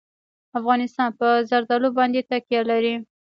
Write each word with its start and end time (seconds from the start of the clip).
افغانستان 0.59 1.09
په 1.19 1.27
زردالو 1.49 1.89
باندې 1.97 2.25
تکیه 2.29 2.61
لري. 2.71 2.95